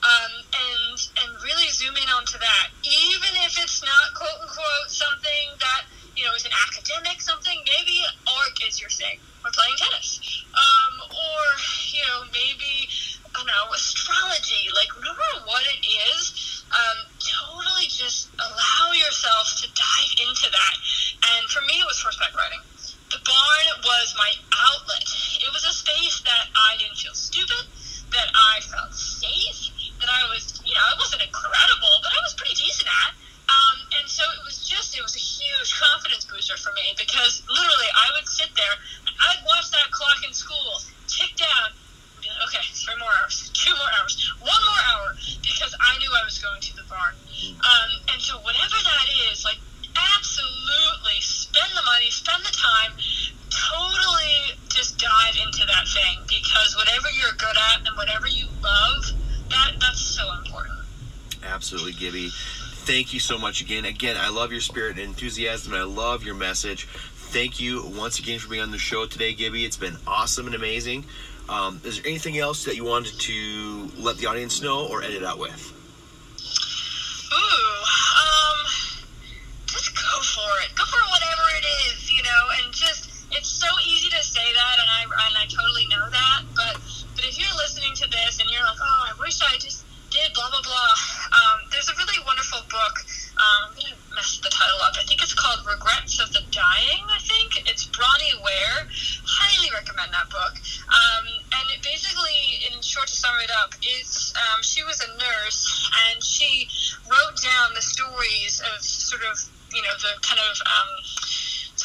[0.00, 5.60] um, and and really zoom in onto that, even if it's not quote unquote something
[5.60, 5.84] that
[6.16, 7.60] you know is an academic something.
[7.68, 10.24] Maybe art is your thing, or playing tennis,
[10.56, 11.40] um, or
[11.92, 12.88] you know maybe
[13.28, 14.72] I don't know astrology.
[14.72, 20.74] Like no matter what it is, um, totally just allow yourself to dive into that.
[21.28, 22.60] And for me, it was horseback riding.
[23.08, 25.04] The barn was my outlet.
[25.40, 27.64] It was a space that I didn't feel stupid,
[28.12, 32.34] that I felt safe, that I was, you know, I wasn't incredible, but I was
[32.36, 33.12] pretty decent at.
[33.48, 37.42] Um, and so it was just, it was a huge confidence booster for me because
[37.48, 38.76] literally I would sit there
[62.88, 63.84] thank you so much again.
[63.84, 66.86] Again, I love your spirit and enthusiasm, and I love your message.
[66.86, 69.66] Thank you once again for being on the show today, Gibby.
[69.66, 71.04] It's been awesome and amazing.
[71.50, 75.22] Um, is there anything else that you wanted to let the audience know or edit
[75.22, 75.67] out with?